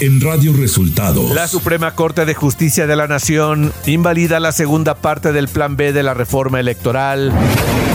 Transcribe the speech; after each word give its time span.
en 0.00 0.20
Radio 0.20 0.54
Resultados. 0.54 1.30
La 1.32 1.46
Suprema 1.46 1.94
Corte 1.94 2.24
de 2.24 2.34
Justicia 2.34 2.86
de 2.86 2.96
la 2.96 3.06
Nación 3.06 3.72
invalida 3.86 4.40
la 4.40 4.50
segunda 4.52 4.94
parte 4.94 5.32
del 5.32 5.46
Plan 5.46 5.76
B 5.76 5.92
de 5.92 6.02
la 6.02 6.14
reforma 6.14 6.58
electoral. 6.58 7.32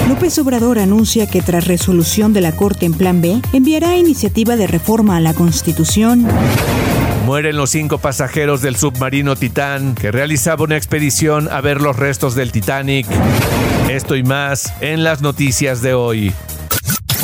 López 0.07 0.37
Obrador 0.37 0.77
anuncia 0.77 1.27
que 1.27 1.41
tras 1.41 1.65
resolución 1.65 2.31
de 2.31 2.41
la 2.41 2.51
Corte 2.51 2.85
en 2.85 2.93
Plan 2.93 3.21
B, 3.21 3.41
enviará 3.53 3.97
iniciativa 3.97 4.55
de 4.55 4.67
reforma 4.67 5.17
a 5.17 5.19
la 5.19 5.33
Constitución. 5.33 6.27
Mueren 7.25 7.57
los 7.57 7.71
cinco 7.71 7.97
pasajeros 7.97 8.61
del 8.61 8.75
submarino 8.75 9.35
Titán 9.35 9.95
que 9.95 10.11
realizaba 10.11 10.63
una 10.63 10.77
expedición 10.77 11.49
a 11.51 11.59
ver 11.61 11.81
los 11.81 11.95
restos 11.95 12.35
del 12.35 12.51
Titanic. 12.51 13.07
Esto 13.89 14.15
y 14.15 14.21
más 14.21 14.73
en 14.79 15.03
las 15.03 15.21
noticias 15.21 15.81
de 15.81 15.95
hoy. 15.95 16.33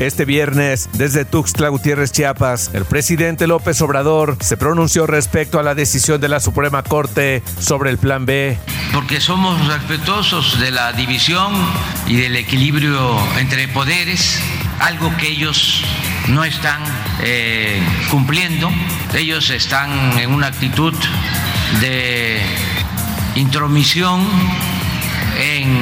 Este 0.00 0.24
viernes, 0.24 0.88
desde 0.94 1.24
Tuxtla 1.24 1.68
Gutiérrez, 1.68 2.10
Chiapas, 2.10 2.70
el 2.74 2.84
presidente 2.84 3.46
López 3.46 3.80
Obrador 3.80 4.36
se 4.40 4.56
pronunció 4.56 5.06
respecto 5.06 5.60
a 5.60 5.62
la 5.62 5.76
decisión 5.76 6.20
de 6.20 6.28
la 6.28 6.40
Suprema 6.40 6.82
Corte 6.82 7.44
sobre 7.60 7.90
el 7.90 7.98
Plan 7.98 8.26
B. 8.26 8.58
Porque 8.92 9.20
somos 9.20 9.64
respetuosos 9.68 10.58
de 10.58 10.72
la 10.72 10.92
división 10.92 11.52
y 12.08 12.16
del 12.16 12.34
equilibrio 12.34 13.16
entre 13.38 13.68
poderes 13.68 14.40
algo 14.80 15.16
que 15.16 15.28
ellos 15.28 15.84
no 16.28 16.44
están 16.44 16.82
eh, 17.22 17.80
cumpliendo. 18.10 18.70
Ellos 19.14 19.50
están 19.50 20.18
en 20.18 20.32
una 20.32 20.48
actitud 20.48 20.92
de 21.80 22.42
intromisión 23.36 24.26
en 25.38 25.78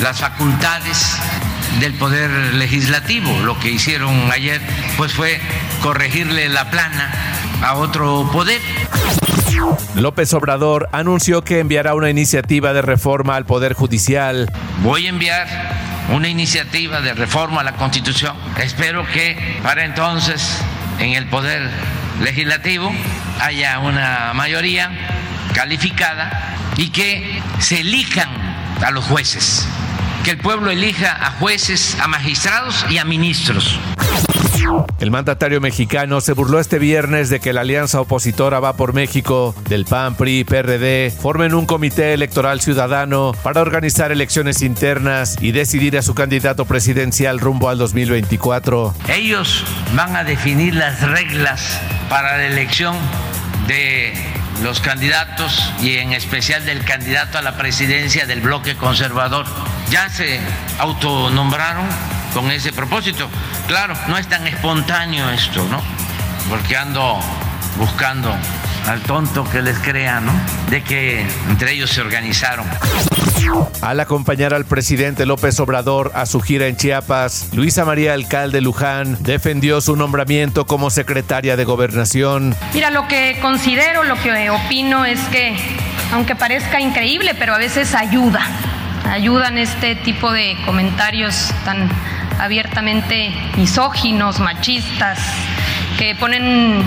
las 0.00 0.18
facultades 0.18 1.18
del 1.80 1.94
poder 1.94 2.30
legislativo. 2.54 3.30
Lo 3.40 3.58
que 3.58 3.70
hicieron 3.70 4.30
ayer 4.32 4.60
pues 4.96 5.12
fue 5.12 5.40
corregirle 5.82 6.48
la 6.48 6.70
plana 6.70 7.12
a 7.62 7.74
otro 7.74 8.28
poder. 8.32 8.60
López 9.94 10.32
Obrador 10.34 10.88
anunció 10.92 11.42
que 11.42 11.58
enviará 11.58 11.94
una 11.94 12.10
iniciativa 12.10 12.72
de 12.72 12.82
reforma 12.82 13.36
al 13.36 13.46
Poder 13.46 13.72
Judicial. 13.72 14.50
Voy 14.82 15.06
a 15.06 15.08
enviar 15.08 15.48
una 16.10 16.28
iniciativa 16.28 17.00
de 17.00 17.14
reforma 17.14 17.60
a 17.60 17.64
la 17.64 17.74
Constitución. 17.74 18.36
Espero 18.58 19.06
que 19.06 19.58
para 19.62 19.84
entonces 19.84 20.60
en 20.98 21.12
el 21.12 21.26
Poder 21.26 21.68
Legislativo 22.22 22.92
haya 23.40 23.78
una 23.78 24.32
mayoría 24.34 24.90
calificada 25.54 26.56
y 26.76 26.90
que 26.90 27.42
se 27.58 27.80
elijan 27.80 28.28
a 28.84 28.90
los 28.90 29.04
jueces, 29.04 29.66
que 30.24 30.30
el 30.30 30.38
pueblo 30.38 30.70
elija 30.70 31.12
a 31.12 31.32
jueces, 31.32 31.96
a 32.00 32.08
magistrados 32.08 32.84
y 32.90 32.98
a 32.98 33.04
ministros. 33.04 33.78
El 34.98 35.10
mandatario 35.10 35.60
mexicano 35.60 36.20
se 36.20 36.32
burló 36.32 36.58
este 36.58 36.78
viernes 36.78 37.30
de 37.30 37.40
que 37.40 37.52
la 37.52 37.62
alianza 37.62 38.00
opositora 38.00 38.60
Va 38.60 38.74
por 38.74 38.92
México, 38.92 39.54
del 39.68 39.84
PAN, 39.84 40.16
PRI 40.16 40.40
y 40.40 40.44
PRD, 40.44 41.10
formen 41.10 41.54
un 41.54 41.66
comité 41.66 42.12
electoral 42.12 42.60
ciudadano 42.60 43.32
para 43.42 43.62
organizar 43.62 44.12
elecciones 44.12 44.62
internas 44.62 45.36
y 45.40 45.52
decidir 45.52 45.96
a 45.96 46.02
su 46.02 46.14
candidato 46.14 46.64
presidencial 46.64 47.38
rumbo 47.38 47.68
al 47.68 47.78
2024. 47.78 48.94
Ellos 49.08 49.64
van 49.94 50.16
a 50.16 50.24
definir 50.24 50.74
las 50.74 51.00
reglas 51.00 51.80
para 52.10 52.36
la 52.36 52.46
elección 52.46 52.96
de 53.68 54.12
los 54.62 54.80
candidatos 54.80 55.72
y 55.80 55.96
en 55.98 56.12
especial 56.12 56.64
del 56.64 56.84
candidato 56.84 57.38
a 57.38 57.42
la 57.42 57.56
presidencia 57.56 58.26
del 58.26 58.40
bloque 58.40 58.76
conservador. 58.76 59.46
Ya 59.90 60.08
se 60.10 60.40
autonombraron 60.78 61.86
con 62.34 62.50
ese 62.50 62.72
propósito. 62.72 63.28
Claro, 63.66 63.94
no 64.08 64.18
es 64.18 64.28
tan 64.28 64.46
espontáneo 64.46 65.30
esto, 65.30 65.66
¿no? 65.70 65.80
Porque 66.50 66.76
ando 66.76 67.18
buscando 67.76 68.34
al 68.86 69.00
tonto 69.02 69.44
que 69.50 69.62
les 69.62 69.78
crea, 69.78 70.20
¿no? 70.20 70.32
De 70.70 70.82
que 70.82 71.26
entre 71.48 71.72
ellos 71.72 71.90
se 71.90 72.00
organizaron. 72.00 72.66
Al 73.80 74.00
acompañar 74.00 74.52
al 74.52 74.64
presidente 74.64 75.24
López 75.24 75.58
Obrador 75.60 76.12
a 76.14 76.26
su 76.26 76.40
gira 76.40 76.66
en 76.66 76.76
Chiapas, 76.76 77.48
Luisa 77.52 77.84
María 77.84 78.12
Alcalde 78.12 78.60
Luján 78.60 79.16
defendió 79.20 79.80
su 79.80 79.96
nombramiento 79.96 80.66
como 80.66 80.90
secretaria 80.90 81.56
de 81.56 81.64
Gobernación. 81.64 82.54
Mira, 82.74 82.90
lo 82.90 83.08
que 83.08 83.38
considero, 83.40 84.04
lo 84.04 84.16
que 84.16 84.50
opino 84.50 85.04
es 85.04 85.20
que, 85.28 85.56
aunque 86.12 86.34
parezca 86.34 86.80
increíble, 86.80 87.34
pero 87.38 87.54
a 87.54 87.58
veces 87.58 87.94
ayuda. 87.94 88.40
Ayudan 89.10 89.58
este 89.58 89.96
tipo 89.96 90.30
de 90.32 90.56
comentarios 90.66 91.52
tan 91.64 91.88
abiertamente 92.38 93.34
misóginos, 93.56 94.38
machistas, 94.38 95.18
que 95.98 96.14
ponen 96.14 96.82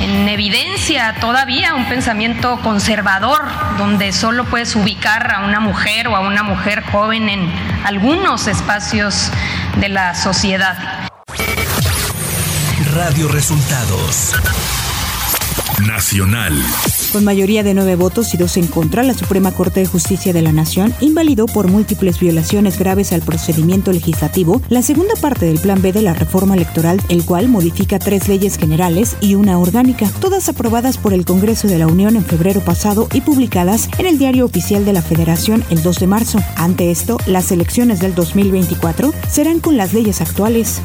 en 0.00 0.28
evidencia 0.28 1.14
todavía 1.20 1.74
un 1.74 1.86
pensamiento 1.86 2.60
conservador 2.62 3.42
donde 3.78 4.12
solo 4.12 4.44
puedes 4.44 4.74
ubicar 4.76 5.32
a 5.32 5.40
una 5.40 5.60
mujer 5.60 6.08
o 6.08 6.16
a 6.16 6.20
una 6.20 6.42
mujer 6.42 6.82
joven 6.84 7.28
en 7.28 7.52
algunos 7.84 8.46
espacios 8.46 9.30
de 9.76 9.88
la 9.88 10.14
sociedad. 10.14 11.08
Radio 12.94 13.28
Resultados 13.28 14.34
Nacional. 15.86 16.62
Con 17.12 17.24
mayoría 17.24 17.64
de 17.64 17.74
nueve 17.74 17.96
votos 17.96 18.34
y 18.34 18.36
dos 18.36 18.56
en 18.56 18.68
contra, 18.68 19.02
la 19.02 19.14
Suprema 19.14 19.50
Corte 19.50 19.80
de 19.80 19.86
Justicia 19.86 20.32
de 20.32 20.42
la 20.42 20.52
Nación 20.52 20.94
invalidó 21.00 21.46
por 21.46 21.66
múltiples 21.66 22.20
violaciones 22.20 22.78
graves 22.78 23.12
al 23.12 23.20
procedimiento 23.22 23.90
legislativo 23.90 24.62
la 24.68 24.80
segunda 24.82 25.14
parte 25.20 25.46
del 25.46 25.58
Plan 25.58 25.82
B 25.82 25.92
de 25.92 26.02
la 26.02 26.14
reforma 26.14 26.54
electoral, 26.54 27.00
el 27.08 27.24
cual 27.24 27.48
modifica 27.48 27.98
tres 27.98 28.28
leyes 28.28 28.56
generales 28.56 29.16
y 29.20 29.34
una 29.34 29.58
orgánica, 29.58 30.08
todas 30.20 30.48
aprobadas 30.48 30.98
por 30.98 31.12
el 31.12 31.24
Congreso 31.24 31.66
de 31.66 31.78
la 31.78 31.88
Unión 31.88 32.14
en 32.14 32.24
febrero 32.24 32.60
pasado 32.60 33.08
y 33.12 33.22
publicadas 33.22 33.88
en 33.98 34.06
el 34.06 34.16
Diario 34.16 34.44
Oficial 34.44 34.84
de 34.84 34.92
la 34.92 35.02
Federación 35.02 35.64
el 35.70 35.82
2 35.82 35.98
de 35.98 36.06
marzo. 36.06 36.38
Ante 36.54 36.92
esto, 36.92 37.16
las 37.26 37.50
elecciones 37.50 37.98
del 37.98 38.14
2024 38.14 39.12
serán 39.28 39.58
con 39.58 39.76
las 39.76 39.92
leyes 39.92 40.20
actuales. 40.20 40.80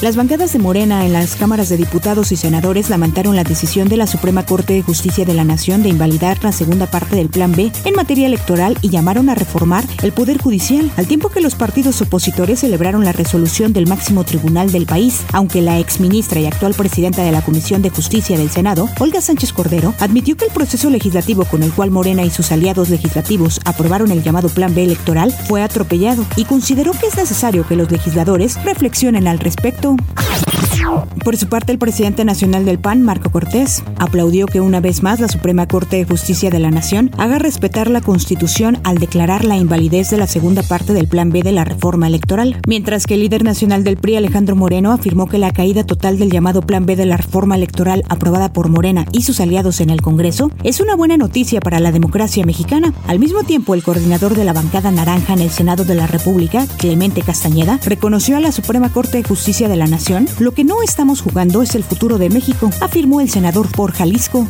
Las 0.00 0.16
bancadas 0.16 0.52
de 0.52 0.58
Morena 0.58 1.04
en 1.06 1.12
las 1.12 1.36
cámaras 1.36 1.68
de 1.68 1.76
diputados 1.76 2.32
y 2.32 2.36
senadores 2.36 2.90
lamentaron 2.90 3.36
la 3.36 3.44
decisión 3.44 3.88
de 3.88 3.96
la 3.96 4.06
Suprema 4.06 4.44
Corte 4.44 4.72
de 4.74 4.82
Justicia 4.82 5.24
de 5.24 5.34
la 5.34 5.44
Nación 5.44 5.82
de 5.82 5.88
invalidar 5.88 6.42
la 6.42 6.52
segunda 6.52 6.86
parte 6.86 7.16
del 7.16 7.28
Plan 7.28 7.52
B 7.52 7.70
en 7.84 7.94
materia 7.94 8.26
electoral 8.26 8.76
y 8.82 8.90
llamaron 8.90 9.28
a 9.28 9.34
reformar 9.34 9.84
el 10.02 10.12
Poder 10.12 10.38
Judicial, 10.38 10.90
al 10.96 11.06
tiempo 11.06 11.28
que 11.28 11.40
los 11.40 11.54
partidos 11.54 12.00
opositores 12.00 12.60
celebraron 12.60 13.04
la 13.04 13.12
resolución 13.12 13.72
del 13.72 13.86
máximo 13.86 14.24
tribunal 14.24 14.72
del 14.72 14.86
país, 14.86 15.22
aunque 15.32 15.62
la 15.62 15.78
exministra 15.78 16.40
y 16.40 16.46
actual 16.46 16.74
presidenta 16.74 17.22
de 17.22 17.32
la 17.32 17.42
Comisión 17.42 17.82
de 17.82 17.90
Justicia 17.90 18.36
del 18.36 18.50
Senado, 18.50 18.88
Olga 18.98 19.20
Sánchez 19.20 19.52
Cordero, 19.52 19.94
admitió 20.00 20.36
que 20.36 20.46
el 20.46 20.52
proceso 20.52 20.90
legislativo 20.90 21.44
con 21.44 21.62
el 21.62 21.72
cual 21.72 21.90
Morena 21.90 22.24
y 22.24 22.30
sus 22.30 22.52
aliados 22.52 22.90
legislativos 22.90 23.60
aprobaron 23.64 24.10
el 24.10 24.22
llamado 24.22 24.48
Plan 24.48 24.74
B 24.74 24.84
electoral 24.84 25.32
fue 25.48 25.62
atropellado 25.62 26.24
y 26.36 26.44
consideró 26.44 26.92
que 26.92 27.06
es 27.06 27.16
necesario 27.16 27.66
que 27.66 27.76
los 27.76 27.90
legisladores 27.90 28.62
reflexionen 28.64 29.28
al 29.28 29.38
respecto. 29.38 29.69
perfecto. 29.70 30.49
Por 31.24 31.36
su 31.36 31.48
parte, 31.48 31.72
el 31.72 31.78
presidente 31.78 32.24
nacional 32.24 32.64
del 32.64 32.78
PAN, 32.78 33.02
Marco 33.02 33.30
Cortés, 33.30 33.82
aplaudió 33.98 34.46
que 34.46 34.60
una 34.60 34.80
vez 34.80 35.02
más 35.02 35.20
la 35.20 35.28
Suprema 35.28 35.68
Corte 35.68 35.96
de 35.96 36.04
Justicia 36.04 36.50
de 36.50 36.58
la 36.58 36.70
Nación 36.70 37.10
haga 37.18 37.38
respetar 37.38 37.90
la 37.90 38.00
Constitución 38.00 38.78
al 38.84 38.98
declarar 38.98 39.44
la 39.44 39.56
invalidez 39.56 40.10
de 40.10 40.16
la 40.16 40.26
segunda 40.26 40.62
parte 40.62 40.92
del 40.92 41.08
Plan 41.08 41.30
B 41.30 41.42
de 41.42 41.52
la 41.52 41.64
reforma 41.64 42.06
electoral, 42.06 42.56
mientras 42.66 43.06
que 43.06 43.14
el 43.14 43.20
líder 43.20 43.44
nacional 43.44 43.84
del 43.84 43.96
PRI, 43.96 44.16
Alejandro 44.16 44.56
Moreno, 44.56 44.92
afirmó 44.92 45.28
que 45.28 45.38
la 45.38 45.52
caída 45.52 45.84
total 45.84 46.18
del 46.18 46.30
llamado 46.30 46.62
Plan 46.62 46.86
B 46.86 46.96
de 46.96 47.06
la 47.06 47.16
reforma 47.16 47.56
electoral 47.56 48.02
aprobada 48.08 48.52
por 48.52 48.68
Morena 48.68 49.06
y 49.12 49.22
sus 49.22 49.40
aliados 49.40 49.80
en 49.80 49.90
el 49.90 50.02
Congreso 50.02 50.50
es 50.64 50.80
una 50.80 50.96
buena 50.96 51.16
noticia 51.16 51.60
para 51.60 51.80
la 51.80 51.92
democracia 51.92 52.44
mexicana. 52.44 52.92
Al 53.06 53.18
mismo 53.18 53.44
tiempo, 53.44 53.74
el 53.74 53.82
coordinador 53.82 54.34
de 54.34 54.44
la 54.44 54.52
bancada 54.52 54.90
naranja 54.90 55.34
en 55.34 55.40
el 55.40 55.50
Senado 55.50 55.84
de 55.84 55.94
la 55.94 56.06
República, 56.06 56.66
Clemente 56.78 57.22
Castañeda, 57.22 57.78
reconoció 57.84 58.36
a 58.36 58.40
la 58.40 58.52
Suprema 58.52 58.92
Corte 58.92 59.18
de 59.18 59.24
Justicia 59.24 59.68
de 59.68 59.76
la 59.76 59.86
Nación 59.86 60.26
lo 60.38 60.52
que 60.52 60.64
no 60.64 60.79
estamos 60.82 61.20
jugando 61.20 61.62
es 61.62 61.74
el 61.74 61.84
futuro 61.84 62.18
de 62.18 62.30
México, 62.30 62.70
afirmó 62.80 63.20
el 63.20 63.30
senador 63.30 63.68
por 63.70 63.92
Jalisco. 63.92 64.46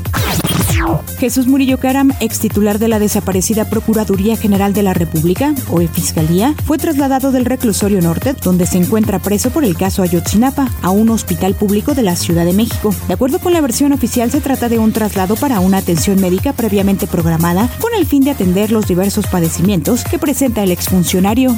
Jesús 1.19 1.47
Murillo 1.47 1.79
Caram, 1.79 2.13
ex 2.21 2.39
titular 2.39 2.79
de 2.79 2.89
la 2.89 2.99
desaparecida 2.99 3.69
Procuraduría 3.69 4.37
General 4.37 4.73
de 4.73 4.83
la 4.83 4.95
República, 4.95 5.55
o 5.71 5.81
Fiscalía, 5.89 6.55
fue 6.65 6.79
trasladado 6.79 7.33
del 7.33 7.45
reclusorio 7.45 8.01
norte, 8.01 8.35
donde 8.43 8.67
se 8.67 8.79
encuentra 8.79 9.19
preso 9.19 9.51
por 9.51 9.65
el 9.65 9.77
caso 9.77 10.03
Ayotzinapa, 10.03 10.69
a 10.83 10.91
un 10.91 11.11
hospital 11.11 11.55
público 11.55 11.95
de 11.95 12.03
la 12.03 12.17
Ciudad 12.17 12.45
de 12.45 12.53
México. 12.53 12.95
De 13.09 13.15
acuerdo 13.15 13.39
con 13.41 13.53
la 13.53 13.61
versión 13.61 13.93
oficial, 13.93 14.31
se 14.31 14.41
trata 14.41 14.69
de 14.69 14.79
un 14.79 14.93
traslado 14.93 15.37
para 15.37 15.61
una 15.61 15.79
atención 15.79 16.21
médica 16.21 16.53
previamente 16.53 17.07
programada 17.07 17.69
con 17.81 17.93
el 17.95 18.07
fin 18.07 18.23
de 18.23 18.31
atender 18.31 18.73
los 18.73 18.87
diversos 18.87 19.27
padecimientos 19.27 20.05
que 20.05 20.19
presenta 20.19 20.63
el 20.63 20.71
exfuncionario. 20.71 21.57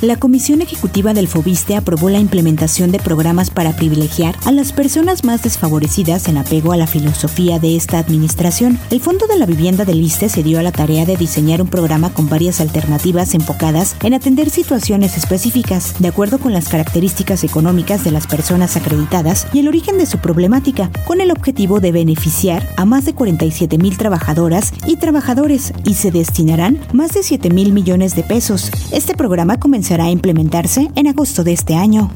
La 0.00 0.16
Comisión 0.16 0.62
Ejecutiva 0.62 1.14
del 1.14 1.28
FOBISTE 1.28 1.76
aprobó 1.76 2.10
la 2.10 2.18
implementación 2.18 2.92
de 2.92 2.98
programas 2.98 3.50
para 3.50 3.74
privilegiar 3.74 4.36
a 4.44 4.52
las 4.52 4.72
personas 4.72 5.24
más 5.24 5.42
desfavorecidas 5.42 6.28
en 6.28 6.36
apego 6.36 6.72
a 6.72 6.76
la 6.76 6.86
filosofía 6.86 7.58
de 7.58 7.76
esta 7.76 7.98
administración. 7.98 8.78
El 8.90 9.00
Fondo 9.00 9.26
de 9.26 9.38
la 9.38 9.46
Vivienda 9.46 9.84
del 9.84 10.00
ISTE 10.00 10.28
se 10.28 10.42
dio 10.42 10.58
a 10.58 10.62
la 10.62 10.72
tarea 10.72 11.06
de 11.06 11.16
diseñar 11.16 11.62
un 11.62 11.68
programa 11.68 12.12
con 12.12 12.28
varias 12.28 12.60
alternativas 12.60 13.34
enfocadas 13.34 13.96
en 14.02 14.14
atender 14.14 14.50
situaciones 14.50 15.16
específicas, 15.16 15.94
de 15.98 16.08
acuerdo 16.08 16.38
con 16.38 16.52
las 16.52 16.68
características 16.68 17.44
económicas 17.44 18.04
de 18.04 18.10
las 18.10 18.26
personas 18.26 18.76
acreditadas 18.76 19.46
y 19.52 19.60
el 19.60 19.68
origen 19.68 19.98
de 19.98 20.06
su 20.06 20.18
problemática, 20.18 20.90
con 21.06 21.20
el 21.20 21.30
objetivo 21.30 21.80
de 21.80 21.92
beneficiar 21.92 22.68
a 22.76 22.84
más 22.84 23.04
de 23.04 23.14
47 23.14 23.78
mil 23.78 23.96
trabajadoras 23.98 24.72
y 24.86 24.96
trabajadores 24.96 25.72
y 25.84 25.94
se 25.94 26.10
destinarán 26.10 26.78
más 26.92 27.12
de 27.12 27.22
7 27.22 27.50
mil 27.50 27.72
millones 27.72 28.14
de 28.14 28.22
pesos. 28.22 28.70
Este 28.92 29.14
programa 29.14 29.58
comenzará 29.72 30.04
a 30.04 30.10
implementarse 30.10 30.90
en 30.96 31.06
agosto 31.06 31.44
de 31.44 31.54
este 31.54 31.76
año. 31.76 32.12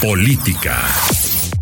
Política. 0.00 0.78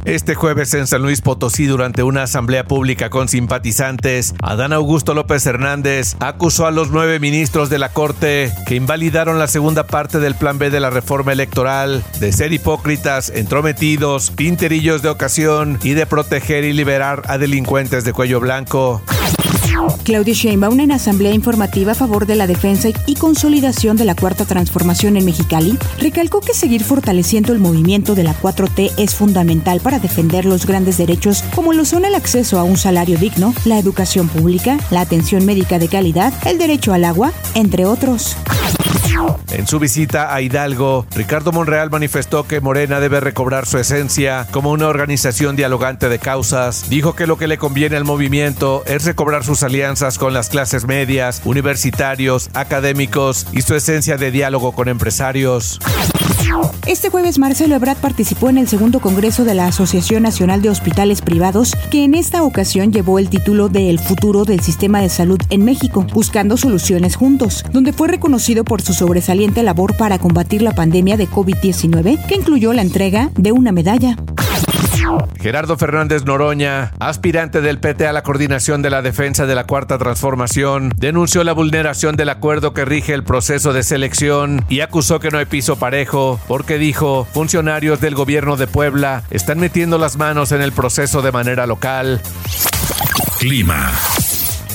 Este 0.05 0.37
jueves 0.37 0.75
en 0.75 0.87
San 0.87 1.03
Luis 1.03 1.23
Potosí, 1.23 1.67
durante 1.67 2.05
una 2.05 2.23
asamblea 2.23 2.69
pública 2.69 3.11
con 3.11 3.27
simpatizantes, 3.27 4.37
Adán 4.43 4.73
Augusto 4.73 5.15
López 5.15 5.45
Hernández 5.45 6.15
acusó 6.21 6.67
a 6.67 6.71
los 6.71 6.93
nueve 6.93 7.19
ministros 7.19 7.69
de 7.69 7.81
la 7.81 7.89
Corte 7.89 8.53
que 8.69 8.77
invalidaron 8.77 9.41
la 9.41 9.49
segunda 9.49 9.89
parte 9.89 10.21
del 10.21 10.37
Plan 10.37 10.59
B 10.59 10.71
de 10.71 10.79
la 10.79 10.91
reforma 10.91 11.33
electoral 11.33 12.05
de 12.21 12.31
ser 12.31 12.53
hipócritas, 12.53 13.29
entrometidos, 13.29 14.31
pinterillos 14.31 15.03
de 15.03 15.09
ocasión 15.09 15.81
y 15.83 15.95
de 15.95 16.07
proteger 16.07 16.63
y 16.63 16.73
liberar 16.73 17.25
a 17.27 17.39
delincuentes 17.39 18.05
de 18.05 18.13
cuello 18.13 18.39
blanco. 18.39 19.03
Claudia 20.05 20.35
Sheinbaum 20.35 20.81
en 20.81 20.93
asamblea 20.93 21.33
informativa 21.33 21.93
a 21.93 21.95
favor 21.95 22.27
de 22.27 22.35
la 22.35 22.47
defensa 22.47 22.89
y 23.07 23.15
consolidación 23.15 23.97
de 23.97 24.05
la 24.05 24.15
cuarta 24.15 24.45
transformación 24.45 25.17
en 25.17 25.25
Mexicali, 25.25 25.79
recalcó 25.99 26.41
que 26.41 26.55
seguir 26.55 26.83
fortaleciendo 26.83 27.53
el 27.53 27.59
movimiento 27.59 28.15
de 28.15 28.25
la 28.25 28.35
4T 28.35 28.93
es 28.97 29.15
fundamental 29.15 29.81
para 29.81 29.99
defender 29.99 30.45
los 30.45 30.67
grandes 30.67 30.99
derechos 30.99 31.45
como 31.55 31.73
lo 31.73 31.85
son 31.85 32.05
el 32.05 32.15
acceso 32.15 32.59
a 32.59 32.63
un 32.63 32.77
salario 32.77 33.19
digno, 33.19 33.55
la 33.65 33.79
educación 33.79 34.29
pública, 34.29 34.79
la 34.91 35.01
atención 35.01 35.45
médica 35.45 35.79
de 35.79 35.89
calidad, 35.89 36.33
el 36.47 36.59
derecho 36.59 36.93
al 36.93 37.05
agua, 37.05 37.33
entre 37.55 37.85
otros. 37.85 38.37
En 39.51 39.67
su 39.67 39.79
visita 39.79 40.35
a 40.35 40.41
Hidalgo, 40.41 41.07
Ricardo 41.15 41.53
Monreal 41.53 41.91
manifestó 41.91 42.47
que 42.47 42.61
Morena 42.61 43.01
debe 43.01 43.21
recobrar 43.21 43.67
su 43.67 43.79
esencia 43.79 44.47
como 44.51 44.71
una 44.71 44.89
organización 44.89 45.57
dialogante 45.57 46.09
de 46.09 46.19
causas. 46.19 46.89
Dijo 46.91 47.15
que 47.15 47.27
lo 47.27 47.39
que 47.39 47.49
le 47.49 47.59
conviene 47.59 47.97
al 47.97 48.05
movimiento 48.05 48.83
es 48.87 49.05
recobrar 49.05 49.45
sus 49.45 49.63
alianzas 49.63 50.19
con 50.19 50.35
las 50.35 50.49
clases 50.49 50.87
medias, 50.87 51.43
universitarios, 51.45 52.51
académicos 52.55 53.47
y 53.53 53.63
su 53.63 53.75
esencia 53.75 54.17
de 54.17 54.31
diálogo 54.31 54.73
con 54.73 54.89
empresarios. 54.89 55.79
Este 56.87 57.11
jueves 57.11 57.39
Marcelo 57.39 57.75
Ebrard 57.75 57.99
participó 57.99 58.49
en 58.49 58.59
el 58.59 58.69
segundo 58.69 59.01
congreso 59.01 59.45
de 59.45 59.55
la 59.55 59.67
Asociación 59.67 60.23
Nacional 60.23 60.63
de 60.63 60.71
Hospitales 60.71 61.21
Privados, 61.21 61.75
que 61.91 62.05
en 62.05 62.15
esta 62.15 62.43
ocasión 62.43 62.93
llevó 62.93 63.19
el 63.19 63.29
título 63.29 63.69
de 63.69 63.91
El 63.91 63.99
futuro 63.99 64.45
del 64.45 64.61
sistema 64.61 65.01
de 65.01 65.09
salud 65.09 65.39
en 65.51 65.65
México, 65.65 66.07
buscando 66.15 66.57
soluciones 66.57 67.17
juntos, 67.17 67.65
donde 67.73 67.93
fue 67.93 68.09
reconocido 68.09 68.65
por 68.65 68.81
su 68.81 68.95
sobresaliente 68.95 69.63
labor 69.63 69.97
para 69.97 70.19
combatir 70.19 70.63
la 70.63 70.73
pandemia 70.73 71.17
de 71.17 71.29
COVID-19, 71.29 72.27
que 72.27 72.37
incluyó 72.37 72.73
la 72.73 72.83
entrega 72.83 73.31
de 73.35 73.53
una 73.53 73.73
medalla. 73.73 74.17
Gerardo 75.41 75.77
Fernández 75.79 76.25
Noroña, 76.25 76.93
aspirante 76.99 77.61
del 77.61 77.79
PT 77.79 78.07
a 78.07 78.13
la 78.13 78.23
coordinación 78.23 78.83
de 78.83 78.91
la 78.91 79.03
defensa 79.03 79.47
de 79.47 79.55
la 79.55 79.65
Cuarta 79.65 79.99
Transformación, 79.99 80.93
denunció 80.97 81.45
la 81.45 81.53
vulneración 81.53 82.17
del 82.17 82.29
acuerdo 82.29 82.75
que 82.75 82.85
rige 82.85 83.15
el 83.15 83.25
proceso 83.25 83.73
de 83.73 83.83
selección 83.83 84.65
y 84.69 84.81
acusó 84.81 85.21
que 85.21 85.31
no 85.31 85.39
hay 85.39 85.47
piso 85.47 85.77
parejo 85.77 86.41
porque 86.49 86.79
dijo, 86.79 87.27
funcionarios 87.33 88.01
del 88.01 88.15
gobierno 88.15 88.57
de 88.57 88.67
Puebla 88.67 89.23
están 89.31 89.59
metiendo 89.59 89.99
las 89.99 90.17
manos 90.17 90.53
en 90.53 90.61
el 90.61 90.73
proceso 90.73 91.23
de 91.23 91.33
manera 91.33 91.67
local. 91.67 92.21
Clima. 93.39 93.93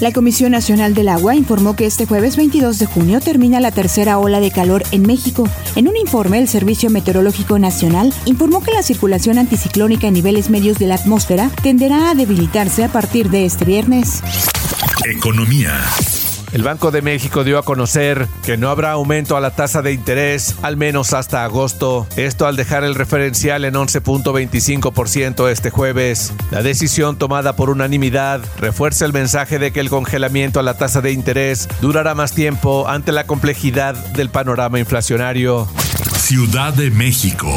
La 0.03 0.11
Comisión 0.11 0.51
Nacional 0.51 0.93
del 0.93 1.07
Agua 1.07 1.33
informó 1.33 1.77
que 1.77 1.85
este 1.85 2.05
jueves 2.05 2.35
22 2.35 2.77
de 2.77 2.85
junio 2.87 3.21
termina 3.21 3.61
la 3.61 3.71
tercera 3.71 4.19
ola 4.19 4.41
de 4.41 4.51
calor 4.51 4.83
en 4.91 5.03
México. 5.03 5.47
En 5.77 5.87
un 5.87 5.95
informe, 5.95 6.39
el 6.39 6.49
Servicio 6.49 6.89
Meteorológico 6.89 7.57
Nacional 7.57 8.13
informó 8.25 8.61
que 8.61 8.73
la 8.73 8.83
circulación 8.83 9.37
anticiclónica 9.37 10.07
en 10.07 10.15
niveles 10.15 10.49
medios 10.49 10.77
de 10.77 10.87
la 10.87 10.95
atmósfera 10.95 11.49
tenderá 11.63 12.11
a 12.11 12.15
debilitarse 12.15 12.83
a 12.83 12.89
partir 12.89 13.29
de 13.29 13.45
este 13.45 13.63
viernes. 13.63 14.21
Economía. 15.05 15.71
El 16.53 16.61
Banco 16.61 16.91
de 16.91 17.01
México 17.01 17.43
dio 17.43 17.57
a 17.57 17.63
conocer 17.63 18.27
que 18.45 18.57
no 18.57 18.69
habrá 18.69 18.91
aumento 18.91 19.35
a 19.35 19.41
la 19.41 19.49
tasa 19.49 19.81
de 19.81 19.91
interés 19.91 20.55
al 20.61 20.77
menos 20.77 21.11
hasta 21.13 21.43
agosto, 21.43 22.05
esto 22.15 22.45
al 22.45 22.55
dejar 22.55 22.83
el 22.83 22.93
referencial 22.93 23.65
en 23.65 23.73
11.25% 23.73 25.49
este 25.49 25.71
jueves. 25.71 26.31
La 26.51 26.61
decisión 26.61 27.17
tomada 27.17 27.55
por 27.55 27.71
unanimidad 27.71 28.39
refuerza 28.59 29.05
el 29.05 29.13
mensaje 29.13 29.57
de 29.57 29.71
que 29.71 29.79
el 29.79 29.89
congelamiento 29.89 30.59
a 30.59 30.63
la 30.63 30.77
tasa 30.77 31.01
de 31.01 31.11
interés 31.11 31.67
durará 31.81 32.13
más 32.13 32.33
tiempo 32.33 32.87
ante 32.87 33.11
la 33.11 33.25
complejidad 33.25 33.95
del 34.13 34.29
panorama 34.29 34.77
inflacionario. 34.77 35.67
Ciudad 36.19 36.71
de 36.71 36.91
México. 36.91 37.49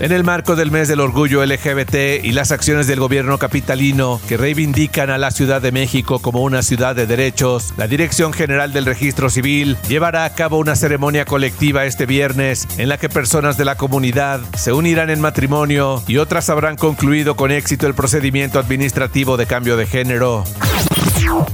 En 0.00 0.10
el 0.10 0.24
marco 0.24 0.56
del 0.56 0.72
mes 0.72 0.88
del 0.88 0.98
orgullo 0.98 1.44
LGBT 1.46 2.24
y 2.24 2.32
las 2.32 2.50
acciones 2.50 2.88
del 2.88 2.98
gobierno 2.98 3.38
capitalino 3.38 4.20
que 4.28 4.36
reivindican 4.36 5.08
a 5.08 5.18
la 5.18 5.30
Ciudad 5.30 5.62
de 5.62 5.70
México 5.70 6.18
como 6.18 6.42
una 6.42 6.62
ciudad 6.62 6.96
de 6.96 7.06
derechos, 7.06 7.72
la 7.76 7.86
Dirección 7.86 8.32
General 8.32 8.72
del 8.72 8.86
Registro 8.86 9.30
Civil 9.30 9.76
llevará 9.88 10.24
a 10.24 10.34
cabo 10.34 10.58
una 10.58 10.74
ceremonia 10.74 11.24
colectiva 11.24 11.84
este 11.84 12.06
viernes 12.06 12.66
en 12.76 12.88
la 12.88 12.98
que 12.98 13.08
personas 13.08 13.56
de 13.56 13.64
la 13.64 13.76
comunidad 13.76 14.40
se 14.56 14.72
unirán 14.72 15.10
en 15.10 15.20
matrimonio 15.20 16.02
y 16.08 16.16
otras 16.16 16.50
habrán 16.50 16.74
concluido 16.74 17.36
con 17.36 17.52
éxito 17.52 17.86
el 17.86 17.94
procedimiento 17.94 18.58
administrativo 18.58 19.36
de 19.36 19.46
cambio 19.46 19.76
de 19.76 19.86
género. 19.86 20.44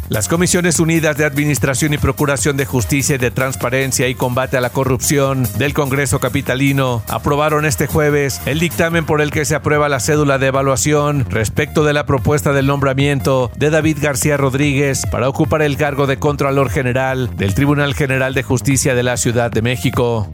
Las 0.08 0.28
Comisiones 0.28 0.80
Unidas 0.80 1.16
de 1.16 1.24
Administración 1.24 1.94
y 1.94 1.98
Procuración 1.98 2.56
de 2.56 2.66
Justicia 2.66 3.14
y 3.14 3.18
de 3.18 3.30
Transparencia 3.30 4.08
y 4.08 4.14
Combate 4.14 4.56
a 4.56 4.60
la 4.60 4.70
Corrupción 4.70 5.46
del 5.58 5.74
Congreso 5.74 6.18
Capitalino 6.18 7.02
aprobaron 7.08 7.64
este 7.64 7.86
jueves 7.86 8.40
el 8.46 8.58
dictamen 8.58 9.06
por 9.06 9.20
el 9.20 9.30
que 9.30 9.44
se 9.44 9.54
aprueba 9.54 9.88
la 9.88 10.00
cédula 10.00 10.38
de 10.38 10.48
evaluación 10.48 11.26
respecto 11.30 11.84
de 11.84 11.92
la 11.92 12.06
propuesta 12.06 12.52
del 12.52 12.66
nombramiento 12.66 13.50
de 13.56 13.70
David 13.70 13.98
García 14.00 14.36
Rodríguez 14.36 15.06
para 15.10 15.28
ocupar 15.28 15.62
el 15.62 15.76
cargo 15.76 16.06
de 16.06 16.18
Contralor 16.18 16.70
General 16.70 17.30
del 17.36 17.54
Tribunal 17.54 17.94
General 17.94 18.34
de 18.34 18.42
Justicia 18.42 18.94
de 18.94 19.02
la 19.02 19.16
Ciudad 19.16 19.50
de 19.50 19.62
México. 19.62 20.28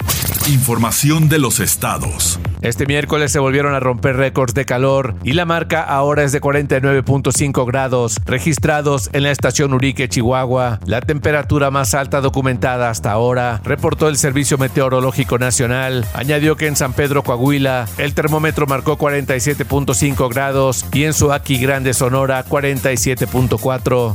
Información 0.48 1.28
de 1.28 1.40
los 1.40 1.58
estados. 1.58 2.38
Este 2.62 2.86
miércoles 2.86 3.32
se 3.32 3.40
volvieron 3.40 3.74
a 3.74 3.80
romper 3.80 4.16
récords 4.16 4.54
de 4.54 4.64
calor 4.64 5.16
y 5.24 5.32
la 5.32 5.44
marca 5.44 5.82
ahora 5.82 6.22
es 6.22 6.30
de 6.30 6.40
49.5 6.40 7.66
grados, 7.66 8.20
registrados 8.24 9.10
en 9.12 9.24
la 9.24 9.32
estación 9.32 9.74
Urique, 9.74 10.08
Chihuahua, 10.08 10.78
la 10.86 11.00
temperatura 11.00 11.72
más 11.72 11.94
alta 11.94 12.20
documentada 12.20 12.90
hasta 12.90 13.10
ahora, 13.10 13.60
reportó 13.64 14.08
el 14.08 14.18
Servicio 14.18 14.56
Meteorológico 14.56 15.36
Nacional. 15.36 16.06
Añadió 16.14 16.56
que 16.56 16.68
en 16.68 16.76
San 16.76 16.92
Pedro, 16.92 17.24
Coahuila, 17.24 17.88
el 17.98 18.14
termómetro 18.14 18.68
marcó 18.68 18.96
47.5 18.96 20.32
grados 20.32 20.86
y 20.92 21.02
en 21.04 21.12
Suaki 21.12 21.58
Grande, 21.58 21.92
Sonora, 21.92 22.44
47.4. 22.44 24.14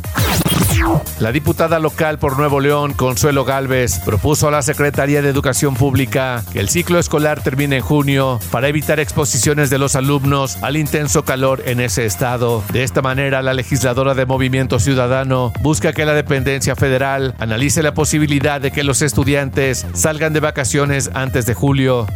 La 1.19 1.31
diputada 1.31 1.79
local 1.79 2.17
por 2.17 2.37
Nuevo 2.37 2.59
León, 2.59 2.93
Consuelo 2.93 3.45
Galvez, 3.45 3.99
propuso 3.99 4.47
a 4.47 4.51
la 4.51 4.61
Secretaría 4.61 5.21
de 5.21 5.29
Educación 5.29 5.75
Pública 5.75 6.20
que 6.51 6.59
el 6.59 6.69
ciclo 6.69 6.99
escolar 6.99 7.41
termine 7.43 7.77
en 7.77 7.81
junio 7.81 8.39
para 8.51 8.67
evitar 8.67 8.99
exposiciones 8.99 9.69
de 9.69 9.77
los 9.77 9.95
alumnos 9.95 10.57
al 10.61 10.77
intenso 10.77 11.23
calor 11.25 11.63
en 11.65 11.79
ese 11.79 12.05
estado. 12.05 12.63
De 12.71 12.83
esta 12.83 13.01
manera, 13.01 13.41
la 13.41 13.53
legisladora 13.53 14.13
de 14.13 14.25
Movimiento 14.25 14.79
Ciudadano 14.79 15.53
busca 15.61 15.93
que 15.93 16.05
la 16.05 16.13
dependencia 16.13 16.75
federal 16.75 17.35
analice 17.39 17.83
la 17.83 17.93
posibilidad 17.93 18.61
de 18.61 18.71
que 18.71 18.83
los 18.83 19.01
estudiantes 19.01 19.85
salgan 19.93 20.33
de 20.33 20.39
vacaciones 20.39 21.11
antes 21.13 21.45
de 21.45 21.53
julio. 21.53 22.07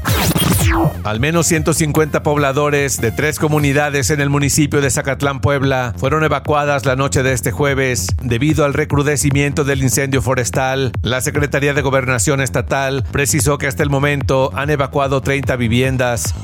Al 1.04 1.20
menos 1.20 1.48
150 1.48 2.24
pobladores 2.24 3.00
de 3.00 3.12
tres 3.12 3.40
comunidades 3.40 4.10
en 4.10 4.20
el 4.20 4.30
municipio 4.30 4.82
de 4.82 4.90
Zacatlán, 4.90 5.40
Puebla, 5.40 5.94
fueron 5.98 6.24
evacuadas 6.24 6.86
la 6.86 6.96
noche 6.96 7.24
de 7.24 7.34
este 7.34 7.52
jueves 7.52 8.08
debido 8.22 8.66
al 8.66 8.74
recrudecimiento 8.74 9.64
del 9.64 9.84
incendio 9.84 10.22
forestal. 10.22 10.92
La 11.02 11.22
Secretaría 11.22 11.74
de 11.74 11.82
Gobernación 11.82 12.42
Estatal 12.42 13.04
precisó 13.12 13.58
que 13.58 13.68
hasta 13.68 13.84
el 13.84 13.90
momento 13.96 14.52
han 14.54 14.70
evacuado 14.70 15.22
30 15.22 15.56
viviendas. 15.56 16.36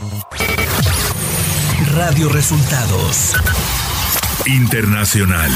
Radio 1.94 2.30
Resultados 2.30 3.34
Internacional. 4.46 5.52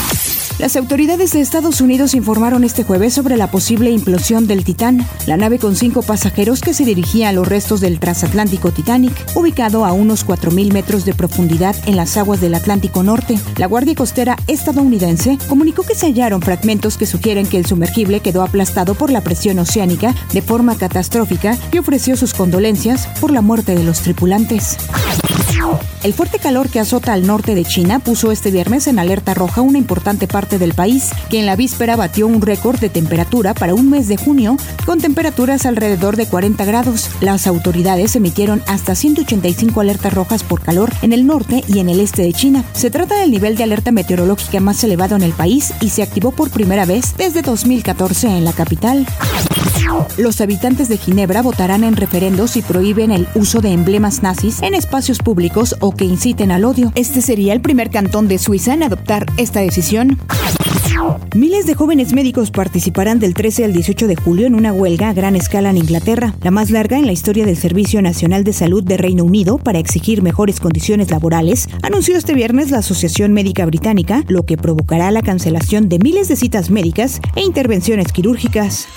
Las 0.57 0.77
autoridades 0.77 1.33
de 1.33 1.41
Estados 1.41 1.81
Unidos 1.81 2.13
informaron 2.13 2.63
este 2.63 2.85
jueves 2.85 3.13
sobre 3.13 3.35
la 3.35 3.51
posible 3.51 3.91
implosión 3.91 4.47
del 4.47 4.63
Titán, 4.63 5.05
la 5.27 5.35
nave 5.35 5.59
con 5.59 5.75
cinco 5.75 6.01
pasajeros 6.01 6.61
que 6.61 6.73
se 6.73 6.85
dirigía 6.85 7.27
a 7.27 7.33
los 7.33 7.45
restos 7.45 7.81
del 7.81 7.99
transatlántico 7.99 8.71
Titanic, 8.71 9.13
ubicado 9.35 9.83
a 9.83 9.91
unos 9.91 10.25
4.000 10.25 10.71
metros 10.71 11.03
de 11.03 11.13
profundidad 11.13 11.75
en 11.87 11.97
las 11.97 12.15
aguas 12.15 12.39
del 12.39 12.55
Atlántico 12.55 13.03
Norte. 13.03 13.37
La 13.57 13.67
Guardia 13.67 13.95
Costera 13.95 14.37
estadounidense 14.47 15.37
comunicó 15.49 15.83
que 15.83 15.93
se 15.93 16.05
hallaron 16.05 16.41
fragmentos 16.41 16.97
que 16.97 17.05
sugieren 17.05 17.47
que 17.47 17.57
el 17.57 17.65
sumergible 17.65 18.21
quedó 18.21 18.41
aplastado 18.41 18.95
por 18.95 19.09
la 19.09 19.21
presión 19.21 19.59
oceánica 19.59 20.15
de 20.31 20.41
forma 20.41 20.77
catastrófica 20.77 21.57
y 21.73 21.79
ofreció 21.79 22.15
sus 22.15 22.33
condolencias 22.33 23.07
por 23.19 23.31
la 23.31 23.41
muerte 23.41 23.75
de 23.75 23.83
los 23.83 23.99
tripulantes. 23.99 24.77
El 26.03 26.13
fuerte 26.13 26.37
calor 26.37 26.69
que 26.69 26.79
azota 26.79 27.13
al 27.13 27.25
norte 27.25 27.55
de 27.55 27.65
China 27.65 27.97
puso 27.97 28.31
este 28.31 28.51
viernes 28.51 28.85
en 28.85 28.99
alerta 28.99 29.33
roja 29.33 29.61
una 29.61 29.79
importante 29.79 30.27
parte 30.27 30.59
del 30.59 30.75
país, 30.75 31.09
que 31.31 31.39
en 31.39 31.47
la 31.47 31.55
víspera 31.55 31.95
batió 31.95 32.27
un 32.27 32.41
récord 32.41 32.79
de 32.79 32.89
temperatura 32.89 33.55
para 33.55 33.73
un 33.73 33.89
mes 33.89 34.07
de 34.07 34.15
junio, 34.15 34.55
con 34.85 35.01
temperaturas 35.01 35.65
alrededor 35.65 36.15
de 36.15 36.27
40 36.27 36.63
grados. 36.65 37.09
Las 37.21 37.47
autoridades 37.47 38.15
emitieron 38.15 38.61
hasta 38.67 38.93
185 38.93 39.81
alertas 39.81 40.13
rojas 40.13 40.43
por 40.43 40.61
calor 40.61 40.93
en 41.01 41.11
el 41.11 41.25
norte 41.25 41.63
y 41.67 41.79
en 41.79 41.89
el 41.89 41.99
este 41.99 42.21
de 42.21 42.33
China. 42.33 42.63
Se 42.73 42.91
trata 42.91 43.17
del 43.17 43.31
nivel 43.31 43.55
de 43.55 43.63
alerta 43.63 43.91
meteorológica 43.91 44.59
más 44.59 44.83
elevado 44.83 45.15
en 45.15 45.23
el 45.23 45.33
país 45.33 45.73
y 45.81 45.89
se 45.89 46.03
activó 46.03 46.31
por 46.31 46.51
primera 46.51 46.85
vez 46.85 47.15
desde 47.17 47.41
2014 47.41 48.27
en 48.27 48.45
la 48.45 48.53
capital. 48.53 49.07
Los 50.17 50.41
habitantes 50.41 50.89
de 50.89 50.97
Ginebra 50.97 51.41
votarán 51.41 51.83
en 51.83 51.95
referendos 51.95 52.55
y 52.57 52.61
prohíben 52.61 53.11
el 53.11 53.27
uso 53.35 53.61
de 53.61 53.71
emblemas 53.71 54.23
nazis 54.23 54.61
en 54.61 54.73
espacios 54.73 55.19
públicos 55.19 55.75
o 55.79 55.91
que 55.91 56.05
inciten 56.05 56.51
al 56.51 56.65
odio. 56.65 56.91
Este 56.95 57.21
sería 57.21 57.53
el 57.53 57.61
primer 57.61 57.89
cantón 57.89 58.27
de 58.27 58.37
Suiza 58.37 58.73
en 58.73 58.83
adoptar 58.83 59.25
esta 59.37 59.59
decisión. 59.59 60.17
Miles 61.35 61.65
de 61.65 61.75
jóvenes 61.75 62.13
médicos 62.13 62.51
participarán 62.51 63.19
del 63.19 63.33
13 63.33 63.65
al 63.65 63.73
18 63.73 64.07
de 64.07 64.15
julio 64.15 64.47
en 64.47 64.55
una 64.55 64.71
huelga 64.71 65.09
a 65.09 65.13
gran 65.13 65.35
escala 65.35 65.69
en 65.69 65.77
Inglaterra, 65.77 66.33
la 66.41 66.51
más 66.51 66.71
larga 66.71 66.97
en 66.97 67.05
la 67.05 67.11
historia 67.11 67.45
del 67.45 67.57
Servicio 67.57 68.01
Nacional 68.01 68.43
de 68.43 68.53
Salud 68.53 68.83
de 68.83 68.97
Reino 68.97 69.23
Unido 69.23 69.57
para 69.57 69.79
exigir 69.79 70.21
mejores 70.21 70.59
condiciones 70.59 71.11
laborales, 71.11 71.67
anunció 71.81 72.17
este 72.17 72.33
viernes 72.33 72.71
la 72.71 72.79
Asociación 72.79 73.33
Médica 73.33 73.65
Británica, 73.65 74.23
lo 74.27 74.45
que 74.45 74.57
provocará 74.57 75.11
la 75.11 75.21
cancelación 75.21 75.89
de 75.89 75.99
miles 75.99 76.27
de 76.27 76.35
citas 76.37 76.69
médicas 76.69 77.19
e 77.35 77.41
intervenciones 77.41 78.11
quirúrgicas. 78.11 78.87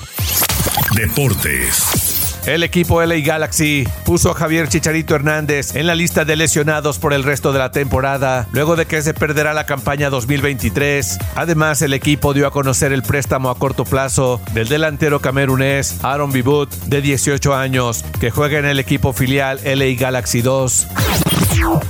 Deportes. 0.94 2.38
El 2.46 2.62
equipo 2.62 3.04
LA 3.04 3.16
Galaxy 3.16 3.86
puso 4.04 4.30
a 4.30 4.34
Javier 4.34 4.68
Chicharito 4.68 5.14
Hernández 5.14 5.74
en 5.76 5.86
la 5.86 5.94
lista 5.94 6.24
de 6.24 6.36
lesionados 6.36 6.98
por 6.98 7.12
el 7.12 7.24
resto 7.24 7.52
de 7.52 7.58
la 7.58 7.70
temporada, 7.70 8.46
luego 8.52 8.74
de 8.74 8.86
que 8.86 9.02
se 9.02 9.12
perderá 9.12 9.52
la 9.52 9.66
campaña 9.66 10.08
2023. 10.08 11.18
Además, 11.34 11.82
el 11.82 11.92
equipo 11.92 12.32
dio 12.32 12.46
a 12.46 12.50
conocer 12.50 12.92
el 12.92 13.02
préstamo 13.02 13.50
a 13.50 13.58
corto 13.58 13.84
plazo 13.84 14.40
del 14.54 14.68
delantero 14.68 15.20
camerunés 15.20 16.02
Aaron 16.02 16.32
Bibut, 16.32 16.70
de 16.86 17.02
18 17.02 17.54
años, 17.54 18.04
que 18.18 18.30
juega 18.30 18.58
en 18.58 18.64
el 18.64 18.78
equipo 18.78 19.12
filial 19.12 19.60
LA 19.64 19.94
Galaxy 19.98 20.40
2. 20.40 20.86